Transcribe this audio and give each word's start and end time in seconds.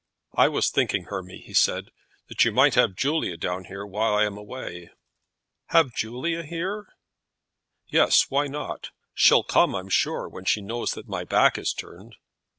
"I 0.33 0.47
was 0.47 0.71
thinking, 0.71 1.03
Hermy," 1.03 1.37
he 1.41 1.53
said, 1.53 1.91
"that 2.27 2.43
you 2.43 2.51
might 2.51 2.73
have 2.73 2.95
Julia 2.95 3.37
down 3.37 3.65
here 3.65 3.85
while 3.85 4.15
I 4.15 4.23
am 4.25 4.35
away." 4.35 4.89
"Have 5.67 5.93
Julia 5.93 6.41
here?" 6.41 6.87
"Yes; 7.85 8.31
why 8.31 8.47
not? 8.47 8.89
She'll 9.13 9.43
come, 9.43 9.75
I'm 9.75 9.89
sure, 9.89 10.27
when 10.27 10.45
she 10.45 10.59
knows 10.63 10.93
that 10.93 11.07
my 11.07 11.23
back 11.23 11.59
is 11.59 11.71
turned." 11.71 12.15